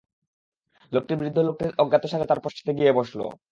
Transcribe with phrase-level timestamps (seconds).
[0.91, 3.19] লোকটি বৃদ্ধ লোকটির অজ্ঞাতসারে তার পশ্চাতে গিয়ে বসল।